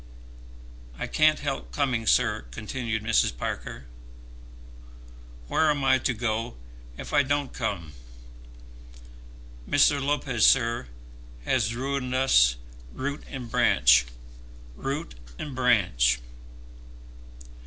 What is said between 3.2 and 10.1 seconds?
Parker. "Where am I to go if I don't come? Mr.